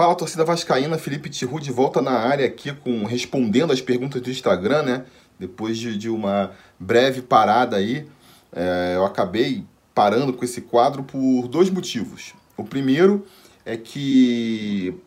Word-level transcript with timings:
Fala, 0.00 0.14
torcida 0.14 0.46
vascaína, 0.46 0.96
Felipe 0.96 1.28
Tiru 1.28 1.60
de 1.60 1.70
volta 1.70 2.00
na 2.00 2.12
área 2.12 2.46
aqui 2.46 2.72
com 2.72 3.04
respondendo 3.04 3.70
as 3.70 3.82
perguntas 3.82 4.22
do 4.22 4.30
Instagram, 4.30 4.82
né? 4.82 5.04
Depois 5.38 5.76
de, 5.76 5.94
de 5.94 6.08
uma 6.08 6.52
breve 6.78 7.20
parada 7.20 7.76
aí, 7.76 8.08
é, 8.50 8.94
eu 8.96 9.04
acabei 9.04 9.62
parando 9.94 10.32
com 10.32 10.42
esse 10.42 10.62
quadro 10.62 11.02
por 11.02 11.46
dois 11.48 11.68
motivos. 11.68 12.32
O 12.56 12.64
primeiro 12.64 13.26
é 13.62 13.76
que 13.76 14.98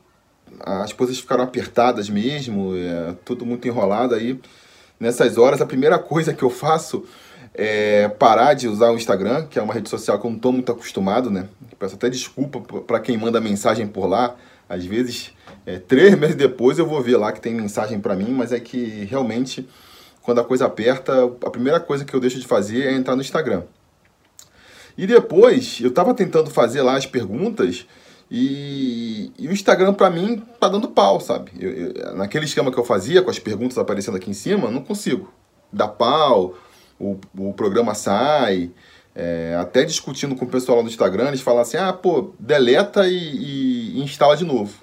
as 0.59 0.93
coisas 0.93 1.19
ficaram 1.19 1.43
apertadas 1.43 2.07
mesmo, 2.07 2.75
é, 2.75 3.15
tudo 3.25 3.47
muito 3.47 3.67
enrolado 3.67 4.13
aí. 4.13 4.39
Nessas 4.99 5.39
horas, 5.39 5.59
a 5.59 5.65
primeira 5.65 5.97
coisa 5.97 6.35
que 6.35 6.43
eu 6.43 6.51
faço 6.51 7.03
é 7.55 8.07
parar 8.09 8.53
de 8.53 8.67
usar 8.67 8.91
o 8.91 8.95
Instagram, 8.95 9.47
que 9.47 9.57
é 9.57 9.61
uma 9.63 9.73
rede 9.73 9.89
social 9.89 10.19
que 10.19 10.27
eu 10.27 10.29
não 10.29 10.37
estou 10.37 10.51
muito 10.51 10.71
acostumado, 10.71 11.31
né? 11.31 11.49
Peço 11.79 11.95
até 11.95 12.11
desculpa 12.11 12.61
para 12.81 12.99
quem 12.99 13.17
manda 13.17 13.41
mensagem 13.41 13.87
por 13.87 14.05
lá. 14.05 14.35
Às 14.67 14.85
vezes, 14.85 15.31
é, 15.65 15.77
três 15.79 16.15
meses 16.19 16.35
depois 16.35 16.77
eu 16.79 16.87
vou 16.87 17.01
ver 17.01 17.17
lá 17.17 17.31
que 17.31 17.41
tem 17.41 17.53
mensagem 17.53 17.99
para 17.99 18.15
mim, 18.15 18.31
mas 18.31 18.51
é 18.51 18.59
que 18.59 19.05
realmente, 19.05 19.67
quando 20.21 20.39
a 20.39 20.43
coisa 20.43 20.65
aperta, 20.65 21.25
a 21.45 21.49
primeira 21.49 21.79
coisa 21.79 22.05
que 22.05 22.13
eu 22.13 22.19
deixo 22.19 22.39
de 22.39 22.47
fazer 22.47 22.87
é 22.87 22.93
entrar 22.93 23.15
no 23.15 23.21
Instagram. 23.21 23.63
E 24.97 25.07
depois, 25.07 25.79
eu 25.81 25.89
estava 25.89 26.13
tentando 26.13 26.49
fazer 26.49 26.81
lá 26.81 26.95
as 26.95 27.05
perguntas 27.05 27.87
e, 28.35 29.31
e 29.37 29.47
o 29.47 29.51
Instagram 29.51 29.93
para 29.93 30.09
mim 30.09 30.41
tá 30.59 30.67
dando 30.67 30.87
pau, 30.87 31.19
sabe? 31.19 31.51
Eu, 31.59 31.71
eu, 31.71 32.15
naquele 32.15 32.45
esquema 32.45 32.71
que 32.71 32.79
eu 32.79 32.83
fazia, 32.83 33.21
com 33.21 33.29
as 33.29 33.39
perguntas 33.39 33.77
aparecendo 33.77 34.17
aqui 34.17 34.29
em 34.29 34.33
cima, 34.33 34.71
não 34.71 34.81
consigo. 34.81 35.31
Dá 35.71 35.87
pau, 35.87 36.55
o, 36.99 37.19
o 37.37 37.53
programa 37.53 37.93
sai. 37.93 38.71
É, 39.15 39.55
até 39.59 39.83
discutindo 39.83 40.35
com 40.35 40.45
o 40.45 40.47
pessoal 40.47 40.77
lá 40.77 40.83
no 40.83 40.89
Instagram, 40.89 41.27
eles 41.27 41.41
falam 41.41 41.61
assim: 41.61 41.77
ah, 41.77 41.93
pô, 41.93 42.33
deleta 42.39 43.07
e, 43.07 43.13
e, 43.13 43.82
e 43.93 44.01
instala 44.01 44.35
de 44.35 44.43
novo. 44.43 44.73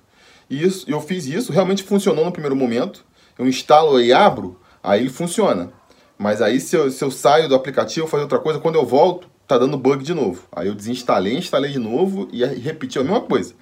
E 0.48 0.62
isso, 0.64 0.84
eu 0.88 1.00
fiz 1.00 1.26
isso, 1.26 1.52
realmente 1.52 1.82
funcionou 1.82 2.24
no 2.24 2.32
primeiro 2.32 2.56
momento. 2.56 3.04
Eu 3.38 3.46
instalo 3.46 4.00
e 4.00 4.12
abro, 4.12 4.58
aí 4.82 5.00
ele 5.00 5.10
funciona. 5.10 5.72
Mas 6.18 6.42
aí 6.42 6.60
se 6.60 6.76
eu, 6.76 6.90
se 6.90 7.02
eu 7.02 7.10
saio 7.10 7.48
do 7.48 7.54
aplicativo, 7.54 8.06
fazer 8.06 8.24
outra 8.24 8.38
coisa, 8.38 8.58
quando 8.58 8.74
eu 8.74 8.84
volto, 8.84 9.28
tá 9.46 9.56
dando 9.56 9.78
bug 9.78 10.04
de 10.04 10.12
novo. 10.12 10.42
Aí 10.52 10.68
eu 10.68 10.74
desinstalei, 10.74 11.36
instalei 11.36 11.72
de 11.72 11.78
novo 11.78 12.28
e 12.32 12.44
repeti 12.44 12.98
a 12.98 13.02
mesma 13.02 13.20
coisa. 13.20 13.54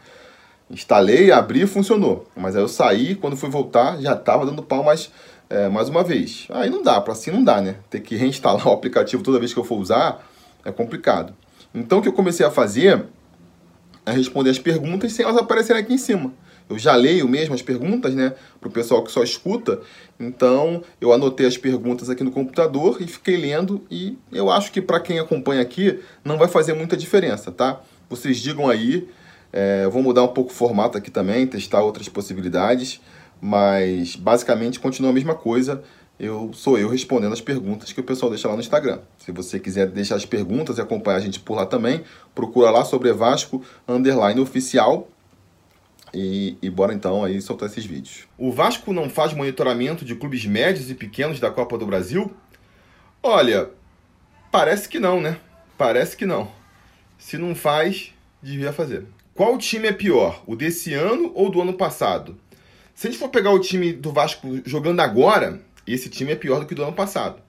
Instalei, 0.70 1.30
abri 1.30 1.62
e 1.62 1.66
funcionou. 1.66 2.26
Mas 2.36 2.56
aí 2.56 2.62
eu 2.62 2.68
saí, 2.68 3.14
quando 3.14 3.36
fui 3.36 3.48
voltar, 3.48 4.00
já 4.00 4.14
tava 4.16 4.44
dando 4.44 4.62
pau 4.62 4.82
mais, 4.82 5.10
é, 5.48 5.68
mais 5.68 5.88
uma 5.88 6.02
vez. 6.02 6.46
Aí 6.50 6.68
não 6.68 6.82
dá, 6.82 7.00
para 7.00 7.12
assim 7.12 7.30
não 7.30 7.42
dá, 7.42 7.60
né? 7.60 7.76
Ter 7.88 8.00
que 8.00 8.16
reinstalar 8.16 8.66
o 8.66 8.72
aplicativo 8.72 9.22
toda 9.22 9.38
vez 9.38 9.54
que 9.54 9.58
eu 9.58 9.64
for 9.64 9.78
usar 9.78 10.26
é 10.64 10.72
complicado. 10.72 11.34
Então 11.74 11.98
o 11.98 12.02
que 12.02 12.08
eu 12.08 12.12
comecei 12.12 12.44
a 12.44 12.50
fazer 12.50 13.06
é 14.08 14.12
responder 14.12 14.50
as 14.50 14.58
perguntas 14.58 15.12
sem 15.12 15.24
elas 15.24 15.36
aparecerem 15.36 15.82
aqui 15.82 15.94
em 15.94 15.98
cima 15.98 16.32
eu 16.68 16.78
já 16.78 16.94
leio 16.94 17.26
mesmo 17.28 17.54
as 17.54 17.62
perguntas, 17.62 18.14
né, 18.14 18.34
para 18.60 18.68
o 18.68 18.72
pessoal 18.72 19.02
que 19.02 19.10
só 19.10 19.22
escuta. 19.22 19.80
Então, 20.20 20.82
eu 21.00 21.12
anotei 21.12 21.46
as 21.46 21.56
perguntas 21.56 22.10
aqui 22.10 22.22
no 22.22 22.30
computador 22.30 22.98
e 23.00 23.06
fiquei 23.06 23.36
lendo 23.36 23.84
e 23.90 24.18
eu 24.30 24.50
acho 24.50 24.70
que 24.70 24.82
para 24.82 25.00
quem 25.00 25.18
acompanha 25.18 25.62
aqui 25.62 26.00
não 26.24 26.36
vai 26.36 26.48
fazer 26.48 26.74
muita 26.74 26.96
diferença, 26.96 27.50
tá? 27.50 27.80
Vocês 28.10 28.38
digam 28.38 28.68
aí, 28.68 29.08
é, 29.52 29.82
eu 29.84 29.90
vou 29.90 30.02
mudar 30.02 30.22
um 30.22 30.28
pouco 30.28 30.50
o 30.50 30.54
formato 30.54 30.98
aqui 30.98 31.10
também, 31.10 31.46
testar 31.46 31.82
outras 31.82 32.08
possibilidades, 32.08 33.00
mas 33.40 34.16
basicamente 34.16 34.80
continua 34.80 35.10
a 35.10 35.14
mesma 35.14 35.34
coisa. 35.34 35.82
Eu 36.18 36.50
sou 36.52 36.76
eu 36.76 36.88
respondendo 36.88 37.32
as 37.32 37.40
perguntas 37.40 37.92
que 37.92 38.00
o 38.00 38.04
pessoal 38.04 38.30
deixa 38.30 38.48
lá 38.48 38.54
no 38.54 38.60
Instagram. 38.60 38.98
Se 39.18 39.30
você 39.30 39.60
quiser 39.60 39.86
deixar 39.86 40.16
as 40.16 40.26
perguntas 40.26 40.76
e 40.76 40.80
acompanhar 40.80 41.18
a 41.18 41.20
gente 41.20 41.38
por 41.38 41.54
lá 41.54 41.64
também, 41.64 42.02
procura 42.34 42.70
lá 42.70 42.84
sobre 42.84 43.12
Vasco 43.12 43.64
underline 43.86 44.40
oficial 44.40 45.08
e, 46.12 46.56
e 46.60 46.68
bora 46.68 46.92
então 46.92 47.22
aí 47.22 47.40
soltar 47.40 47.68
esses 47.68 47.84
vídeos. 47.84 48.26
O 48.36 48.50
Vasco 48.50 48.92
não 48.92 49.08
faz 49.08 49.32
monitoramento 49.32 50.04
de 50.04 50.16
clubes 50.16 50.44
médios 50.44 50.90
e 50.90 50.94
pequenos 50.94 51.38
da 51.38 51.52
Copa 51.52 51.78
do 51.78 51.86
Brasil? 51.86 52.34
Olha, 53.22 53.70
parece 54.50 54.88
que 54.88 54.98
não, 54.98 55.20
né? 55.20 55.38
Parece 55.76 56.16
que 56.16 56.26
não. 56.26 56.50
Se 57.16 57.38
não 57.38 57.54
faz, 57.54 58.12
devia 58.42 58.72
fazer. 58.72 59.06
Qual 59.34 59.56
time 59.56 59.86
é 59.86 59.92
pior, 59.92 60.42
o 60.48 60.56
desse 60.56 60.94
ano 60.94 61.30
ou 61.32 61.48
do 61.48 61.60
ano 61.60 61.74
passado? 61.74 62.36
Se 62.92 63.06
a 63.06 63.10
gente 63.10 63.20
for 63.20 63.28
pegar 63.28 63.52
o 63.52 63.60
time 63.60 63.92
do 63.92 64.10
Vasco 64.10 64.60
jogando 64.64 64.98
agora, 64.98 65.60
esse 65.92 66.08
time 66.08 66.32
é 66.32 66.36
pior 66.36 66.60
do 66.60 66.66
que 66.66 66.72
o 66.72 66.76
do 66.76 66.82
ano 66.82 66.92
passado. 66.92 67.40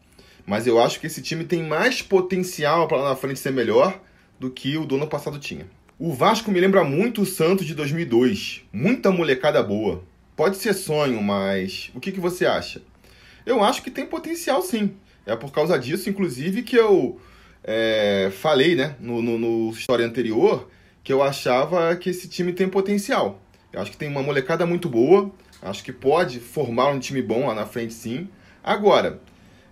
Mas 0.45 0.65
eu 0.65 0.79
acho 0.81 0.99
que 0.99 1.07
esse 1.07 1.21
time 1.21 1.43
tem 1.43 1.63
mais 1.63 2.01
potencial 2.01 2.87
para 2.87 2.97
lá 2.97 3.09
na 3.09 3.15
frente 3.15 3.39
ser 3.39 3.51
melhor 3.51 3.99
do 4.39 4.49
que 4.49 4.77
o 4.77 4.85
do 4.85 4.95
ano 4.95 5.07
passado 5.07 5.37
tinha. 5.37 5.67
O 5.97 6.13
Vasco 6.13 6.49
me 6.51 6.59
lembra 6.59 6.83
muito 6.83 7.21
o 7.21 7.25
Santos 7.25 7.65
de 7.65 7.75
2002. 7.75 8.61
Muita 8.71 9.11
molecada 9.11 9.61
boa. 9.61 10.03
Pode 10.35 10.57
ser 10.57 10.73
sonho, 10.73 11.21
mas 11.21 11.91
o 11.93 11.99
que, 11.99 12.11
que 12.11 12.19
você 12.19 12.45
acha? 12.45 12.81
Eu 13.45 13.63
acho 13.63 13.83
que 13.83 13.91
tem 13.91 14.05
potencial 14.05 14.61
sim. 14.61 14.93
É 15.25 15.35
por 15.35 15.51
causa 15.51 15.77
disso, 15.77 16.09
inclusive, 16.09 16.63
que 16.63 16.77
eu 16.77 17.19
é, 17.63 18.31
falei 18.31 18.75
né, 18.75 18.95
no, 18.99 19.21
no, 19.21 19.37
no 19.37 19.71
história 19.71 20.05
anterior 20.05 20.69
que 21.03 21.11
eu 21.11 21.21
achava 21.21 21.95
que 21.95 22.09
esse 22.09 22.27
time 22.27 22.53
tem 22.53 22.69
potencial. 22.69 23.41
Eu 23.71 23.81
acho 23.81 23.91
que 23.91 23.97
tem 23.97 24.09
uma 24.09 24.23
molecada 24.23 24.65
muito 24.65 24.89
boa. 24.89 25.31
Acho 25.61 25.83
que 25.83 25.91
pode 25.91 26.39
formar 26.39 26.89
um 26.89 26.99
time 26.99 27.21
bom 27.21 27.47
lá 27.47 27.55
na 27.55 27.65
frente 27.65 27.93
sim. 27.93 28.29
Agora, 28.63 29.21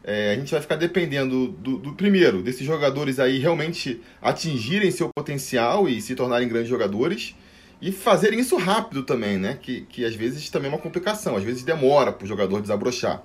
é, 0.03 0.31
a 0.31 0.35
gente 0.35 0.51
vai 0.51 0.61
ficar 0.61 0.75
dependendo 0.75 1.47
do, 1.49 1.77
do, 1.77 1.93
primeiro, 1.93 2.41
desses 2.41 2.65
jogadores 2.65 3.19
aí 3.19 3.39
realmente 3.39 4.01
atingirem 4.21 4.89
seu 4.91 5.09
potencial 5.15 5.87
e 5.87 6.01
se 6.01 6.15
tornarem 6.15 6.47
grandes 6.47 6.69
jogadores 6.69 7.35
e 7.81 7.91
fazerem 7.91 8.39
isso 8.39 8.57
rápido 8.57 9.03
também, 9.03 9.37
né? 9.37 9.57
Que, 9.61 9.81
que 9.81 10.05
às 10.05 10.15
vezes 10.15 10.49
também 10.49 10.71
é 10.71 10.73
uma 10.73 10.81
complicação, 10.81 11.35
às 11.35 11.43
vezes 11.43 11.63
demora 11.63 12.11
para 12.11 12.25
o 12.25 12.27
jogador 12.27 12.61
desabrochar. 12.61 13.23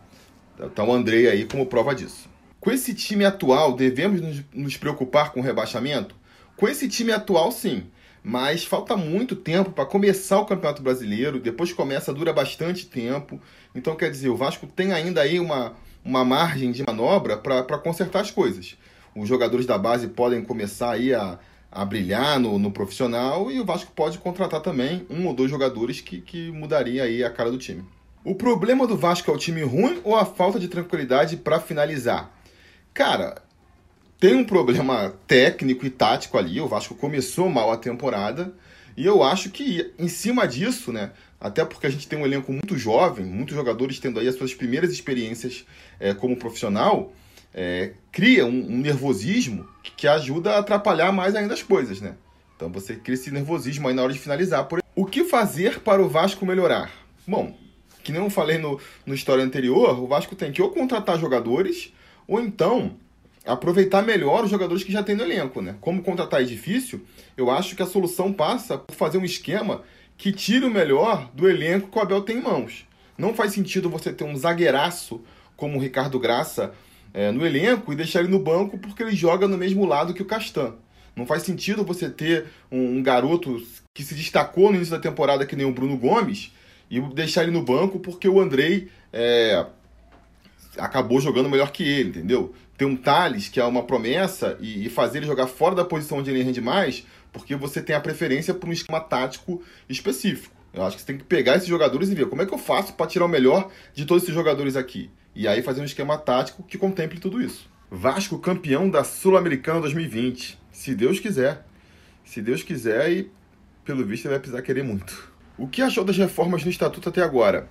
Tá 0.75 0.84
o 0.84 0.93
Andrei 0.93 1.29
aí 1.29 1.44
como 1.44 1.67
prova 1.67 1.94
disso. 1.94 2.29
Com 2.61 2.71
esse 2.71 2.94
time 2.94 3.25
atual, 3.25 3.75
devemos 3.75 4.21
nos, 4.21 4.44
nos 4.53 4.77
preocupar 4.77 5.33
com 5.33 5.41
o 5.41 5.43
rebaixamento? 5.43 6.15
Com 6.56 6.69
esse 6.69 6.89
time 6.89 7.11
atual, 7.11 7.50
sim. 7.50 7.84
Mas 8.22 8.65
falta 8.65 8.97
muito 8.97 9.34
tempo 9.34 9.72
para 9.72 9.84
começar 9.84 10.38
o 10.38 10.47
Campeonato 10.47 10.83
Brasileiro. 10.83 11.41
Depois 11.41 11.72
começa, 11.72 12.12
dura 12.12 12.33
bastante 12.33 12.87
tempo. 12.87 13.41
Então, 13.75 13.97
quer 13.97 14.10
dizer, 14.10 14.28
o 14.28 14.37
Vasco 14.37 14.66
tem 14.66 14.93
ainda 14.93 15.21
aí 15.21 15.41
uma, 15.41 15.75
uma 16.05 16.25
margem 16.25 16.71
de 16.71 16.84
manobra 16.87 17.37
para 17.37 17.78
consertar 17.78 18.21
as 18.21 18.31
coisas. 18.31 18.77
Os 19.15 19.28
jogadores 19.28 19.66
da 19.66 19.77
base 19.77 20.09
podem 20.09 20.43
começar 20.43 20.93
aí 20.93 21.12
a, 21.12 21.38
a 21.71 21.84
brilhar 21.84 22.38
no, 22.38 22.59
no 22.59 22.71
profissional 22.71 23.50
e 23.50 23.59
o 23.59 23.65
Vasco 23.65 23.91
pode 23.93 24.19
contratar 24.19 24.61
também 24.61 25.06
um 25.11 25.27
ou 25.27 25.34
dois 25.34 25.50
jogadores 25.50 26.00
que, 26.00 26.21
que 26.21 26.50
mudaria 26.53 27.03
aí 27.03 27.25
a 27.25 27.31
cara 27.31 27.50
do 27.50 27.59
time. 27.59 27.84
O 28.25 28.37
problema 28.37 28.87
do 28.87 28.97
Vasco 28.97 29.31
é 29.31 29.34
o 29.34 29.38
time 29.38 29.62
ruim 29.62 30.00
ou 30.05 30.15
a 30.15 30.25
falta 30.25 30.61
de 30.61 30.69
tranquilidade 30.69 31.37
para 31.37 31.59
finalizar? 31.59 32.31
Cara, 32.94 33.43
tem 34.22 34.37
um 34.37 34.44
problema 34.44 35.12
técnico 35.27 35.84
e 35.84 35.91
tático 35.91 36.38
ali. 36.38 36.60
O 36.60 36.69
Vasco 36.69 36.94
começou 36.94 37.50
mal 37.50 37.72
a 37.72 37.77
temporada 37.77 38.55
e 38.97 39.05
eu 39.05 39.21
acho 39.21 39.50
que 39.50 39.93
em 39.99 40.06
cima 40.06 40.47
disso, 40.47 40.93
né, 40.93 41.10
até 41.41 41.65
porque 41.65 41.88
a 41.88 41.91
gente 41.91 42.06
tem 42.06 42.16
um 42.16 42.25
elenco 42.25 42.53
muito 42.53 42.78
jovem, 42.78 43.27
muitos 43.27 43.56
jogadores 43.56 43.99
tendo 43.99 44.21
aí 44.21 44.28
as 44.28 44.37
suas 44.37 44.55
primeiras 44.55 44.93
experiências 44.93 45.66
é, 45.99 46.15
como 46.15 46.37
profissional, 46.37 47.12
é, 47.53 47.94
cria 48.12 48.47
um, 48.47 48.71
um, 48.71 48.78
nervosismo 48.78 49.69
que 49.97 50.06
ajuda 50.06 50.53
a 50.53 50.59
atrapalhar 50.61 51.11
mais 51.11 51.34
ainda 51.34 51.55
as 51.55 51.62
coisas, 51.65 52.00
né? 52.00 52.15
Então 52.55 52.71
você 52.71 52.94
cria 52.94 53.15
esse 53.15 53.32
nervosismo 53.32 53.88
aí 53.88 53.94
na 53.94 54.05
hora 54.05 54.12
de 54.12 54.21
finalizar. 54.21 54.66
Por... 54.66 54.84
O 54.94 55.05
que 55.05 55.25
fazer 55.25 55.81
para 55.81 56.00
o 56.00 56.09
Vasco 56.09 56.47
melhorar? 56.47 56.93
Bom, 57.27 57.56
que 58.05 58.12
nem 58.12 58.22
eu 58.22 58.31
falei 58.31 58.56
no, 58.56 58.81
no 59.05 59.15
história 59.15 59.43
anterior, 59.43 60.00
o 60.00 60.06
Vasco 60.06 60.37
tem 60.37 60.53
que 60.53 60.62
ou 60.62 60.71
contratar 60.71 61.19
jogadores, 61.19 61.93
ou 62.28 62.41
então 62.41 62.94
aproveitar 63.45 64.03
melhor 64.03 64.45
os 64.45 64.51
jogadores 64.51 64.85
que 64.85 64.93
já 64.93 65.03
tem 65.03 65.17
no 65.17 65.23
elenco, 65.23 65.61
né? 65.61 65.77
Como 65.81 66.03
contratar 66.03 66.43
é 66.43 66.45
difícil, 66.45 67.03
eu 67.37 67.51
acho 67.51 67.75
que 67.75 67.83
a 67.83 67.87
solução 67.87 68.33
passa 68.33 68.79
por 68.79 68.95
fazer 68.95 69.19
um 69.19 69.25
esquema 69.25 69.83
que 70.17 70.33
tira 70.33 70.67
o 70.67 70.71
melhor 70.71 71.31
do 71.35 71.49
elenco 71.49 71.89
que 71.89 71.99
o 71.99 72.00
Abel 72.00 72.23
tem 72.23 72.39
em 72.39 72.43
mãos. 72.43 72.87
Não 73.19 73.35
faz 73.35 73.53
sentido 73.53 73.91
você 73.91 74.12
ter 74.12 74.25
um 74.25 74.37
zagueiraço 74.37 75.21
como 75.56 75.79
o 75.79 75.81
Ricardo 75.81 76.19
Graça 76.19 76.73
é, 77.12 77.31
no 77.31 77.44
elenco 77.44 77.93
e 77.93 77.97
deixar 77.97 78.21
ele 78.21 78.29
no 78.29 78.39
banco 78.39 78.79
porque 78.79 79.03
ele 79.03 79.15
joga 79.15 79.49
no 79.49 79.59
mesmo 79.59 79.85
lado 79.85 80.15
que 80.15 80.23
o 80.23 80.27
Castan. 80.27 80.75
Não 81.15 81.27
faz 81.27 81.43
sentido 81.43 81.85
você 81.85 82.09
ter 82.09 82.47
um, 82.71 82.99
um 82.99 83.03
garoto 83.03 83.62
que 83.93 84.03
se 84.03 84.15
destacou 84.15 84.71
no 84.71 84.77
início 84.77 84.95
da 84.95 85.00
temporada 85.00 85.45
que 85.45 85.56
nem 85.56 85.67
o 85.67 85.73
Bruno 85.73 85.97
Gomes 85.97 86.53
e 86.91 87.00
deixar 87.00 87.43
ele 87.43 87.53
no 87.53 87.62
banco 87.62 87.99
porque 87.99 88.29
o 88.29 88.41
Andrei 88.41 88.88
é, 89.12 89.67
acabou 90.79 91.21
jogando 91.21 91.50
melhor 91.50 91.71
que 91.71 91.83
ele, 91.83 92.11
entendeu? 92.11 92.55
Ter 92.82 92.87
um 92.87 92.96
Thales, 92.96 93.49
que 93.49 93.61
é 93.61 93.64
uma 93.64 93.84
promessa, 93.84 94.58
e, 94.61 94.87
e 94.87 94.90
fazer 94.90 95.19
ele 95.19 95.26
jogar 95.26 95.46
fora 95.46 95.73
da 95.73 95.84
posição 95.84 96.19
onde 96.19 96.32
ele 96.32 96.43
rende 96.43 96.61
mais, 96.61 97.06
porque 97.32 97.55
você 97.55 97.81
tem 97.81 97.94
a 97.94 98.00
preferência 98.00 98.52
por 98.52 98.69
um 98.69 98.73
esquema 98.73 98.99
tático 98.99 99.62
específico. 99.88 100.52
Eu 100.75 100.82
acho 100.82 100.96
que 100.96 101.02
você 101.02 101.06
tem 101.06 101.17
que 101.17 101.23
pegar 101.23 101.55
esses 101.55 101.69
jogadores 101.69 102.08
e 102.08 102.14
ver 102.17 102.26
como 102.26 102.43
é 102.43 102.46
que 102.46 102.52
eu 102.52 102.58
faço 102.58 102.94
para 102.94 103.06
tirar 103.06 103.26
o 103.26 103.29
melhor 103.29 103.70
de 103.94 104.05
todos 104.05 104.25
esses 104.25 104.34
jogadores 104.34 104.75
aqui. 104.75 105.08
E 105.32 105.46
aí 105.46 105.62
fazer 105.62 105.81
um 105.81 105.84
esquema 105.84 106.19
tático 106.19 106.64
que 106.64 106.76
contemple 106.76 107.20
tudo 107.20 107.40
isso. 107.40 107.70
Vasco 107.88 108.37
campeão 108.40 108.90
da 108.90 109.05
Sul-Americana 109.05 109.81
2020. 109.81 110.58
Se 110.73 110.93
Deus 110.93 111.20
quiser. 111.20 111.64
Se 112.25 112.43
Deus 112.43 112.64
quiser 112.64 113.12
e 113.12 113.31
pelo 113.85 114.05
visto 114.05 114.25
ele 114.25 114.32
vai 114.32 114.40
precisar 114.40 114.62
querer 114.62 114.82
muito. 114.82 115.32
O 115.56 115.69
que 115.69 115.82
achou 115.82 116.02
das 116.02 116.19
reformas 116.19 116.64
no 116.64 116.70
estatuto 116.70 117.11
até 117.11 117.23
agora? 117.23 117.70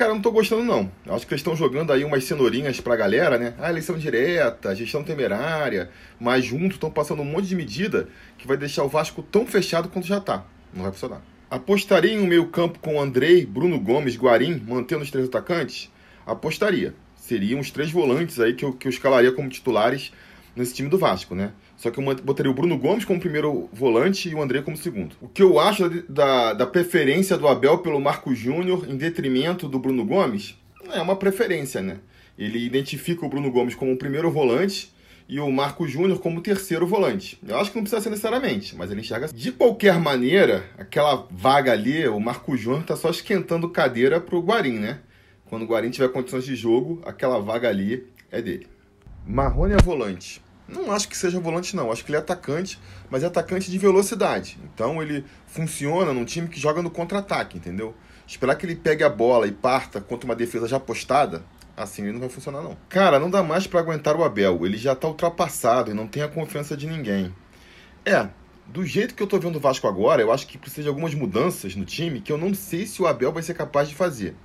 Cara, 0.00 0.12
eu 0.12 0.14
não 0.14 0.22
tô 0.22 0.32
gostando 0.32 0.64
não. 0.64 0.90
Eu 1.04 1.14
acho 1.14 1.26
que 1.26 1.34
eles 1.34 1.40
estão 1.40 1.54
jogando 1.54 1.92
aí 1.92 2.04
umas 2.04 2.24
cenourinhas 2.24 2.80
pra 2.80 2.96
galera, 2.96 3.36
né? 3.36 3.52
Ah, 3.58 3.68
eleição 3.68 3.98
direta, 3.98 4.74
gestão 4.74 5.04
temerária, 5.04 5.90
mas 6.18 6.42
junto 6.42 6.76
estão 6.76 6.90
passando 6.90 7.20
um 7.20 7.24
monte 7.26 7.48
de 7.48 7.54
medida 7.54 8.08
que 8.38 8.46
vai 8.46 8.56
deixar 8.56 8.82
o 8.82 8.88
Vasco 8.88 9.22
tão 9.22 9.44
fechado 9.44 9.90
quanto 9.90 10.06
já 10.06 10.18
tá. 10.18 10.42
Não 10.72 10.84
vai 10.84 10.92
funcionar. 10.92 11.20
Apostaria 11.50 12.14
em 12.14 12.18
um 12.18 12.26
meio 12.26 12.46
campo 12.46 12.78
com 12.78 12.98
Andrei, 12.98 13.44
Bruno 13.44 13.78
Gomes, 13.78 14.16
Guarim, 14.16 14.62
mantendo 14.66 15.02
os 15.02 15.10
três 15.10 15.26
atacantes? 15.26 15.92
Apostaria. 16.24 16.94
Seriam 17.14 17.60
os 17.60 17.70
três 17.70 17.90
volantes 17.90 18.40
aí 18.40 18.54
que 18.54 18.64
eu, 18.64 18.72
que 18.72 18.88
eu 18.88 18.90
escalaria 18.90 19.32
como 19.32 19.50
titulares 19.50 20.12
nesse 20.56 20.72
time 20.72 20.88
do 20.88 20.96
Vasco, 20.96 21.34
né? 21.34 21.52
Só 21.80 21.90
que 21.90 21.98
eu 21.98 22.04
botaria 22.16 22.50
o 22.50 22.54
Bruno 22.54 22.76
Gomes 22.76 23.06
como 23.06 23.18
primeiro 23.18 23.66
volante 23.72 24.28
e 24.28 24.34
o 24.34 24.42
André 24.42 24.60
como 24.60 24.76
segundo. 24.76 25.16
O 25.18 25.26
que 25.26 25.42
eu 25.42 25.58
acho 25.58 25.88
da, 26.10 26.52
da 26.52 26.66
preferência 26.66 27.38
do 27.38 27.48
Abel 27.48 27.78
pelo 27.78 27.98
Marco 27.98 28.34
Júnior 28.34 28.86
em 28.86 28.98
detrimento 28.98 29.66
do 29.66 29.78
Bruno 29.78 30.04
Gomes 30.04 30.58
é 30.92 31.00
uma 31.00 31.16
preferência, 31.16 31.80
né? 31.80 31.96
Ele 32.38 32.62
identifica 32.62 33.24
o 33.24 33.30
Bruno 33.30 33.50
Gomes 33.50 33.74
como 33.74 33.92
o 33.92 33.96
primeiro 33.96 34.30
volante 34.30 34.92
e 35.26 35.40
o 35.40 35.50
Marco 35.50 35.88
Júnior 35.88 36.18
como 36.18 36.42
terceiro 36.42 36.86
volante. 36.86 37.38
Eu 37.48 37.58
acho 37.58 37.70
que 37.70 37.76
não 37.76 37.84
precisa 37.84 38.02
ser 38.02 38.10
necessariamente, 38.10 38.76
mas 38.76 38.90
ele 38.90 39.00
enxerga. 39.00 39.24
Assim. 39.24 39.34
De 39.34 39.50
qualquer 39.50 39.98
maneira, 39.98 40.68
aquela 40.76 41.26
vaga 41.30 41.72
ali, 41.72 42.06
o 42.06 42.20
Marco 42.20 42.58
Júnior 42.58 42.82
está 42.82 42.94
só 42.94 43.08
esquentando 43.08 43.70
cadeira 43.70 44.20
para 44.20 44.36
o 44.36 44.42
Guarim, 44.42 44.78
né? 44.80 45.00
Quando 45.46 45.62
o 45.62 45.66
Guarim 45.66 45.88
tiver 45.88 46.08
condições 46.08 46.44
de 46.44 46.54
jogo, 46.54 47.00
aquela 47.06 47.40
vaga 47.40 47.70
ali 47.70 48.06
é 48.30 48.42
dele. 48.42 48.66
Marrone 49.26 49.72
é 49.72 49.82
volante. 49.82 50.42
Não 50.72 50.92
acho 50.92 51.08
que 51.08 51.16
seja 51.16 51.40
volante, 51.40 51.74
não. 51.74 51.90
Acho 51.90 52.04
que 52.04 52.10
ele 52.10 52.16
é 52.16 52.20
atacante, 52.20 52.78
mas 53.10 53.22
é 53.22 53.26
atacante 53.26 53.70
de 53.70 53.78
velocidade. 53.78 54.58
Então 54.64 55.02
ele 55.02 55.24
funciona 55.46 56.12
num 56.12 56.24
time 56.24 56.48
que 56.48 56.60
joga 56.60 56.80
no 56.80 56.90
contra-ataque, 56.90 57.58
entendeu? 57.58 57.94
Esperar 58.26 58.54
que 58.54 58.64
ele 58.64 58.76
pegue 58.76 59.02
a 59.02 59.08
bola 59.08 59.46
e 59.46 59.52
parta 59.52 60.00
contra 60.00 60.24
uma 60.24 60.36
defesa 60.36 60.68
já 60.68 60.78
postada, 60.78 61.44
assim 61.76 62.02
ele 62.02 62.12
não 62.12 62.20
vai 62.20 62.28
funcionar, 62.28 62.62
não. 62.62 62.76
Cara, 62.88 63.18
não 63.18 63.28
dá 63.28 63.42
mais 63.42 63.66
para 63.66 63.80
aguentar 63.80 64.16
o 64.16 64.22
Abel. 64.22 64.64
Ele 64.64 64.76
já 64.76 64.94
tá 64.94 65.08
ultrapassado 65.08 65.90
e 65.90 65.94
não 65.94 66.06
tem 66.06 66.22
a 66.22 66.28
confiança 66.28 66.76
de 66.76 66.86
ninguém. 66.86 67.34
É, 68.04 68.28
do 68.66 68.86
jeito 68.86 69.14
que 69.14 69.22
eu 69.22 69.26
tô 69.26 69.38
vendo 69.38 69.56
o 69.56 69.60
Vasco 69.60 69.88
agora, 69.88 70.22
eu 70.22 70.30
acho 70.32 70.46
que 70.46 70.56
precisa 70.56 70.82
de 70.82 70.88
algumas 70.88 71.12
mudanças 71.12 71.74
no 71.74 71.84
time 71.84 72.20
que 72.20 72.30
eu 72.30 72.38
não 72.38 72.54
sei 72.54 72.86
se 72.86 73.02
o 73.02 73.06
Abel 73.06 73.32
vai 73.32 73.42
ser 73.42 73.54
capaz 73.54 73.88
de 73.88 73.96
fazer. 73.96 74.36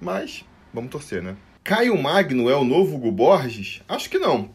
Mas, 0.00 0.44
vamos 0.74 0.90
torcer, 0.90 1.22
né? 1.22 1.36
Caio 1.62 2.00
Magno 2.00 2.48
é 2.48 2.56
o 2.56 2.64
novo 2.64 2.96
Hugo 2.96 3.12
Borges? 3.12 3.82
Acho 3.88 4.08
que 4.08 4.18
não. 4.18 4.50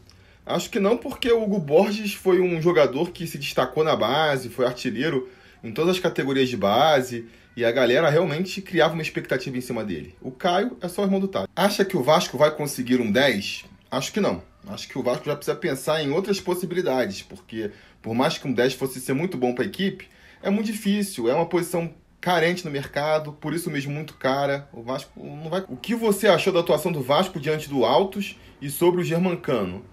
Acho 0.45 0.69
que 0.69 0.80
não, 0.80 0.98
porque 0.98 1.31
o 1.31 1.42
Hugo 1.42 1.60
Borges 1.60 2.13
foi 2.13 2.42
um 2.42 2.62
jogador 2.62 3.12
que 3.12 3.25
se 3.25 3.38
destacou 3.38 3.84
na 3.84 3.95
base, 3.95 4.50
foi 4.50 4.66
artilheiro 4.66 5.30
em 5.63 5.72
todas 5.72 5.95
as 5.95 6.00
categorias 6.00 6.50
de 6.50 6.57
base, 6.57 7.25
e 7.56 7.63
a 7.63 7.72
galera 7.72 8.10
realmente 8.10 8.62
criava 8.62 8.94
uma 8.94 9.01
expectativa 9.01 9.57
em 9.57 9.62
cima 9.62 9.84
dele. 9.84 10.16
O 10.22 10.31
Caio 10.31 10.78
é 10.81 10.88
só 10.88 11.04
irmão 11.04 11.19
do 11.19 11.28
Tato. 11.28 11.50
Acha 11.56 11.86
que 11.86 11.95
o 11.95 12.04
Vasco 12.04 12.38
vai 12.38 12.51
conseguir 12.51 13.00
um 13.00 13.12
10? 13.12 13.66
Acho 13.90 14.12
que 14.12 14.19
não. 14.19 14.42
Acho 14.68 14.88
que 14.88 14.98
o 14.98 15.04
Vasco 15.04 15.25
já 15.25 15.36
precisa 15.36 15.56
pensar 15.56 16.04
em 16.04 16.12
outras 16.12 16.42
possibilidades, 16.42 17.22
porque 17.22 17.72
por 18.01 18.13
mais 18.13 18.38
que 18.38 18.48
um 18.48 18.54
10 18.54 18.74
fosse 18.74 19.00
ser 19.00 19.13
muito 19.13 19.38
bom 19.38 19.54
para 19.54 19.63
a 19.63 19.68
equipe, 19.68 20.07
é 20.42 20.50
muito 20.50 20.68
difícil, 20.68 21.30
é 21.30 21.34
uma 21.34 21.45
posição 21.45 21.94
carente 22.19 22.63
no 22.63 22.72
mercado, 22.72 23.34
por 23.34 23.54
isso 23.54 23.69
mesmo 23.69 23.94
muito 23.94 24.13
cara. 24.16 24.68
O 24.74 24.81
Vasco 24.81 25.12
não 25.18 25.50
vai. 25.50 25.63
O 25.68 25.75
que 25.75 25.94
você 25.94 26.28
achou 26.28 26.51
da 26.51 26.62
atuação 26.62 26.92
do 26.92 27.01
Vasco 27.01 27.40
diante 27.40 27.69
do 27.69 27.86
Altos 27.86 28.38
e 28.62 28.69
sobre 28.69 29.01
o 29.01 29.04
Germancano? 29.04 29.86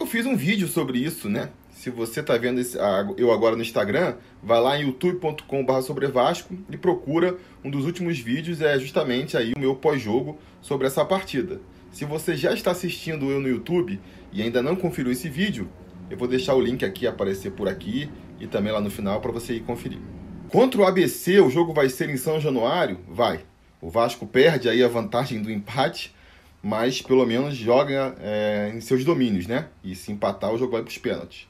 Eu 0.00 0.06
fiz 0.06 0.24
um 0.26 0.36
vídeo 0.36 0.68
sobre 0.68 0.98
isso, 0.98 1.28
né? 1.28 1.50
Se 1.72 1.90
você 1.90 2.20
está 2.20 2.36
vendo 2.38 2.60
esse, 2.60 2.78
eu 3.16 3.32
agora 3.32 3.56
no 3.56 3.62
Instagram, 3.62 4.14
vai 4.40 4.60
lá 4.60 4.78
em 4.78 4.82
youtube.com.br 4.86 5.80
sobre 5.82 6.06
Vasco 6.06 6.56
e 6.70 6.76
procura 6.76 7.36
um 7.64 7.70
dos 7.70 7.84
últimos 7.84 8.16
vídeos, 8.16 8.60
é 8.60 8.78
justamente 8.78 9.36
aí 9.36 9.52
o 9.56 9.58
meu 9.58 9.74
pós-jogo 9.74 10.38
sobre 10.62 10.86
essa 10.86 11.04
partida. 11.04 11.60
Se 11.90 12.04
você 12.04 12.36
já 12.36 12.52
está 12.52 12.70
assistindo 12.70 13.28
eu 13.28 13.40
no 13.40 13.48
YouTube 13.48 14.00
e 14.32 14.40
ainda 14.40 14.62
não 14.62 14.76
conferiu 14.76 15.10
esse 15.10 15.28
vídeo, 15.28 15.68
eu 16.08 16.16
vou 16.16 16.28
deixar 16.28 16.54
o 16.54 16.60
link 16.60 16.84
aqui 16.84 17.04
aparecer 17.04 17.50
por 17.50 17.68
aqui 17.68 18.08
e 18.38 18.46
também 18.46 18.72
lá 18.72 18.80
no 18.80 18.90
final 18.90 19.20
para 19.20 19.32
você 19.32 19.54
ir 19.54 19.60
conferir. 19.60 19.98
Contra 20.48 20.80
o 20.80 20.84
ABC, 20.84 21.40
o 21.40 21.50
jogo 21.50 21.72
vai 21.72 21.88
ser 21.88 22.08
em 22.08 22.16
São 22.16 22.40
Januário? 22.40 23.00
Vai. 23.08 23.40
O 23.80 23.90
Vasco 23.90 24.26
perde 24.26 24.68
aí 24.68 24.82
a 24.82 24.88
vantagem 24.88 25.42
do 25.42 25.50
empate 25.50 26.14
mas 26.62 27.00
pelo 27.00 27.24
menos 27.26 27.56
joga 27.56 28.16
é, 28.20 28.72
em 28.74 28.80
seus 28.80 29.04
domínios, 29.04 29.46
né? 29.46 29.68
E 29.82 29.94
se 29.94 30.10
empatar, 30.12 30.52
o 30.52 30.58
jogo 30.58 30.72
vai 30.72 30.82
para 30.82 30.90
os 30.90 30.98
pênaltis. 30.98 31.46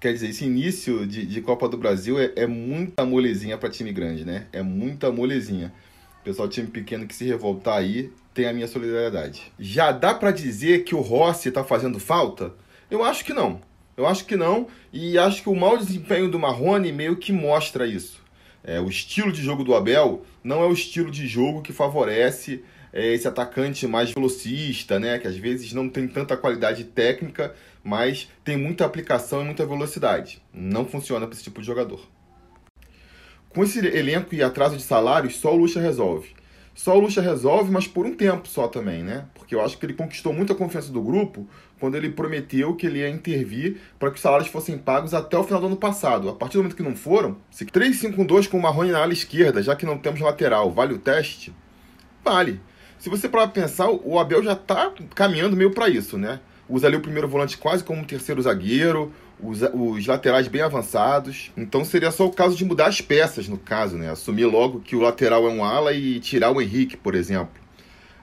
Quer 0.00 0.12
dizer, 0.12 0.28
esse 0.28 0.44
início 0.44 1.06
de, 1.06 1.26
de 1.26 1.40
Copa 1.40 1.68
do 1.68 1.76
Brasil 1.76 2.18
é, 2.20 2.32
é 2.36 2.46
muita 2.46 3.04
molezinha 3.04 3.58
para 3.58 3.68
time 3.68 3.92
grande, 3.92 4.24
né? 4.24 4.46
É 4.52 4.62
muita 4.62 5.10
molezinha. 5.10 5.72
Pessoal, 6.22 6.48
time 6.48 6.68
pequeno 6.68 7.06
que 7.06 7.14
se 7.14 7.24
revoltar 7.24 7.78
aí 7.78 8.12
tem 8.32 8.46
a 8.46 8.52
minha 8.52 8.68
solidariedade. 8.68 9.52
Já 9.58 9.90
dá 9.90 10.14
para 10.14 10.30
dizer 10.30 10.84
que 10.84 10.94
o 10.94 11.00
Rossi 11.00 11.48
está 11.48 11.64
fazendo 11.64 11.98
falta? 11.98 12.52
Eu 12.90 13.02
acho 13.02 13.24
que 13.24 13.32
não. 13.32 13.60
Eu 13.96 14.06
acho 14.06 14.24
que 14.24 14.36
não. 14.36 14.68
E 14.92 15.18
acho 15.18 15.42
que 15.42 15.48
o 15.48 15.56
mau 15.56 15.76
desempenho 15.76 16.30
do 16.30 16.38
Marrone 16.38 16.92
meio 16.92 17.16
que 17.16 17.32
mostra 17.32 17.84
isso. 17.84 18.22
É, 18.62 18.80
o 18.80 18.88
estilo 18.88 19.32
de 19.32 19.42
jogo 19.42 19.64
do 19.64 19.74
Abel 19.74 20.24
não 20.44 20.62
é 20.62 20.66
o 20.66 20.72
estilo 20.72 21.10
de 21.10 21.26
jogo 21.26 21.62
que 21.62 21.72
favorece 21.72 22.62
é 22.98 23.14
esse 23.14 23.28
atacante 23.28 23.86
mais 23.86 24.10
velocista, 24.10 24.98
né? 24.98 25.18
Que 25.18 25.28
às 25.28 25.36
vezes 25.36 25.72
não 25.72 25.88
tem 25.88 26.08
tanta 26.08 26.36
qualidade 26.36 26.84
técnica, 26.84 27.54
mas 27.82 28.28
tem 28.44 28.56
muita 28.56 28.84
aplicação 28.84 29.42
e 29.42 29.44
muita 29.44 29.64
velocidade. 29.64 30.42
Não 30.52 30.84
funciona 30.84 31.26
para 31.26 31.34
esse 31.34 31.44
tipo 31.44 31.60
de 31.60 31.66
jogador. 31.66 32.00
Com 33.50 33.62
esse 33.62 33.78
elenco 33.78 34.34
e 34.34 34.42
atraso 34.42 34.76
de 34.76 34.82
salários, 34.82 35.36
só 35.36 35.54
o 35.54 35.56
Lucha 35.56 35.80
resolve. 35.80 36.36
Só 36.74 36.96
o 36.96 37.00
Lucha 37.00 37.20
resolve, 37.20 37.70
mas 37.70 37.86
por 37.86 38.04
um 38.04 38.14
tempo 38.14 38.46
só 38.48 38.68
também, 38.68 39.02
né? 39.02 39.26
Porque 39.34 39.54
eu 39.54 39.60
acho 39.60 39.78
que 39.78 39.86
ele 39.86 39.94
conquistou 39.94 40.32
muita 40.32 40.54
confiança 40.54 40.92
do 40.92 41.00
grupo 41.00 41.48
quando 41.80 41.96
ele 41.96 42.10
prometeu 42.10 42.74
que 42.74 42.86
ele 42.86 42.98
ia 42.98 43.08
intervir 43.08 43.80
para 43.98 44.10
que 44.10 44.16
os 44.16 44.20
salários 44.20 44.48
fossem 44.48 44.76
pagos 44.76 45.14
até 45.14 45.38
o 45.38 45.44
final 45.44 45.60
do 45.60 45.66
ano 45.68 45.76
passado. 45.76 46.28
A 46.28 46.34
partir 46.34 46.54
do 46.54 46.62
momento 46.62 46.76
que 46.76 46.82
não 46.82 46.96
foram, 46.96 47.38
se 47.50 47.64
3-5-2 47.64 48.48
com 48.48 48.58
o 48.58 48.62
Marrone 48.62 48.90
na 48.90 49.02
ala 49.02 49.12
esquerda, 49.12 49.62
já 49.62 49.76
que 49.76 49.86
não 49.86 49.98
temos 49.98 50.20
lateral, 50.20 50.70
vale 50.70 50.94
o 50.94 50.98
teste? 50.98 51.54
Vale. 52.24 52.60
Se 52.98 53.08
você 53.08 53.28
para 53.28 53.46
pensar, 53.46 53.88
o 53.90 54.18
Abel 54.18 54.42
já 54.42 54.54
está 54.54 54.92
caminhando 55.14 55.56
meio 55.56 55.70
para 55.70 55.88
isso, 55.88 56.18
né? 56.18 56.40
Usa 56.68 56.86
ali 56.86 56.96
o 56.96 57.00
primeiro 57.00 57.28
volante 57.28 57.56
quase 57.56 57.84
como 57.84 58.00
um 58.00 58.04
terceiro 58.04 58.42
zagueiro, 58.42 59.12
os, 59.40 59.62
os, 59.62 60.06
laterais 60.06 60.48
bem 60.48 60.62
avançados. 60.62 61.52
Então 61.56 61.84
seria 61.84 62.10
só 62.10 62.26
o 62.26 62.32
caso 62.32 62.56
de 62.56 62.64
mudar 62.64 62.86
as 62.86 63.00
peças, 63.00 63.48
no 63.48 63.56
caso, 63.56 63.96
né? 63.96 64.10
Assumir 64.10 64.46
logo 64.46 64.80
que 64.80 64.96
o 64.96 65.00
lateral 65.00 65.46
é 65.48 65.50
um 65.50 65.64
ala 65.64 65.92
e 65.92 66.18
tirar 66.20 66.50
o 66.50 66.60
Henrique, 66.60 66.96
por 66.96 67.14
exemplo. 67.14 67.54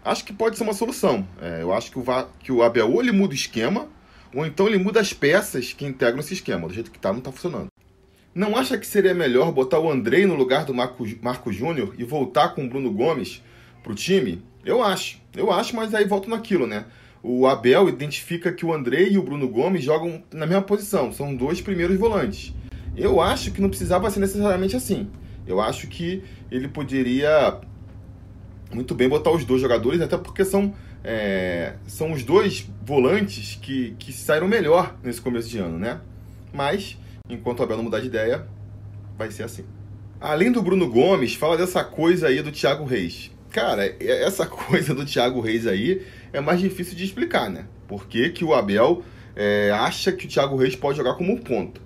Acho 0.04 0.24
que 0.24 0.34
pode 0.34 0.58
ser 0.58 0.64
uma 0.64 0.74
solução. 0.74 1.28
É, 1.42 1.64
eu 1.64 1.74
acho 1.74 1.90
que 1.90 1.98
o, 1.98 2.04
que 2.40 2.52
o 2.52 2.62
Abel 2.62 2.92
ou 2.92 3.02
ele 3.02 3.12
muda 3.12 3.34
o 3.34 3.36
esquema, 3.36 3.88
ou 4.34 4.46
então 4.46 4.68
ele 4.68 4.78
muda 4.78 5.00
as 5.00 5.14
peças 5.14 5.74
que 5.74 5.86
integram 5.86 6.20
esse 6.20 6.34
esquema. 6.34 6.68
Do 6.68 6.74
jeito 6.74 6.92
que 6.92 7.00
tá, 7.00 7.12
não 7.12 7.22
tá 7.22 7.32
funcionando. 7.32 7.68
Não 8.36 8.58
acha 8.58 8.78
que 8.78 8.86
seria 8.86 9.14
melhor 9.14 9.52
botar 9.54 9.80
o 9.80 9.90
Andrei 9.90 10.26
no 10.26 10.36
lugar 10.36 10.66
do 10.66 10.74
Marco, 10.74 11.06
Marco 11.22 11.54
Júnior 11.54 11.96
e 11.98 12.04
voltar 12.04 12.50
com 12.50 12.66
o 12.66 12.70
Bruno 12.70 12.92
Gomes 12.92 13.42
pro 13.82 13.96
time? 13.96 14.44
Eu 14.66 14.82
acho, 14.82 15.22
eu 15.36 15.52
acho, 15.52 15.76
mas 15.76 15.94
aí 15.94 16.06
volto 16.06 16.30
naquilo, 16.30 16.66
né? 16.66 16.86
O 17.22 17.46
Abel 17.48 17.88
identifica 17.88 18.52
que 18.52 18.66
o 18.66 18.74
André 18.74 19.10
e 19.10 19.18
o 19.18 19.24
Bruno 19.24 19.48
Gomes 19.48 19.84
jogam 19.84 20.24
na 20.34 20.46
mesma 20.46 20.64
posição, 20.64 21.12
são 21.12 21.36
dois 21.36 21.62
primeiros 21.62 21.98
volantes. 21.98 22.54
Eu 22.98 23.22
acho 23.22 23.52
que 23.52 23.62
não 23.62 23.70
precisava 23.70 24.10
ser 24.10 24.20
necessariamente 24.20 24.76
assim. 24.76 25.08
Eu 25.46 25.62
acho 25.62 25.88
que 25.88 26.24
ele 26.50 26.68
poderia 26.68 27.60
muito 28.72 28.96
bem 28.96 29.08
botar 29.08 29.32
os 29.32 29.46
dois 29.46 29.62
jogadores, 29.62 30.02
até 30.02 30.18
porque 30.18 30.44
são, 30.44 30.74
é, 31.04 31.76
são 31.88 32.12
os 32.12 32.24
dois 32.24 32.68
volantes 32.84 33.58
que, 33.62 33.96
que 34.00 34.12
saíram 34.12 34.48
melhor 34.48 34.96
nesse 35.04 35.22
começo 35.22 35.50
de 35.50 35.60
ano, 35.60 35.78
né? 35.78 36.02
Mas, 36.54 36.98
enquanto 37.30 37.60
o 37.60 37.64
Abel 37.64 37.78
não 37.78 37.84
mudar 37.84 38.00
de 38.00 38.08
ideia, 38.08 38.48
vai 39.18 39.30
ser 39.30 39.44
assim. 39.44 39.66
Além 40.20 40.52
do 40.52 40.62
Bruno 40.62 40.90
Gomes, 40.90 41.36
fala 41.36 41.58
dessa 41.58 41.84
coisa 41.84 42.28
aí 42.28 42.42
do 42.42 42.52
Thiago 42.52 42.86
Reis. 42.86 43.35
Cara, 43.56 43.96
essa 44.02 44.46
coisa 44.68 44.94
do 44.94 45.06
Thiago 45.06 45.40
Reis 45.40 45.66
aí 45.66 46.02
é 46.34 46.42
mais 46.42 46.60
difícil 46.60 46.94
de 46.94 47.06
explicar, 47.06 47.50
né? 47.50 47.66
Por 47.88 48.06
que, 48.06 48.30
que 48.30 48.44
o 48.44 48.54
Abel 48.54 49.02
é, 49.34 49.72
acha 49.72 50.12
que 50.12 50.26
o 50.26 50.30
Thiago 50.30 50.58
Reis 50.58 50.76
pode 50.76 50.98
jogar 50.98 51.14
como 51.14 51.32
um 51.32 51.38
ponto? 51.38 51.80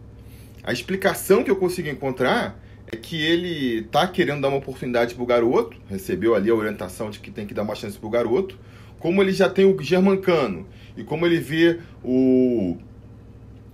A 0.64 0.74
explicação 0.74 1.44
que 1.44 1.52
eu 1.52 1.56
consigo 1.56 1.88
encontrar 1.88 2.60
é 2.92 2.98
que 2.98 3.24
ele 3.24 3.84
tá 3.84 4.08
querendo 4.08 4.42
dar 4.42 4.48
uma 4.48 4.58
oportunidade 4.58 5.14
pro 5.14 5.28
garoto, 5.28 5.78
recebeu 5.88 6.34
ali 6.34 6.50
a 6.50 6.56
orientação 6.56 7.12
de 7.12 7.20
que 7.20 7.30
tem 7.30 7.46
que 7.46 7.54
dar 7.54 7.62
uma 7.62 7.76
chance 7.76 8.00
pro 8.00 8.10
garoto, 8.10 8.58
como 8.98 9.22
ele 9.22 9.32
já 9.32 9.48
tem 9.48 9.66
o 9.66 9.80
Germancano 9.80 10.68
e 10.98 11.04
como 11.04 11.28
ele 11.28 11.38
vê 11.38 11.78
o, 12.04 12.78